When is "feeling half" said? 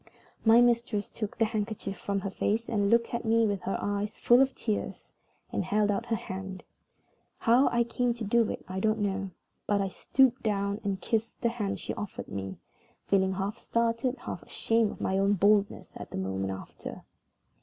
13.05-13.59